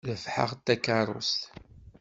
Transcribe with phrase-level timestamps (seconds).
[0.09, 1.41] Rebḥeɣ-d takeṛṛust.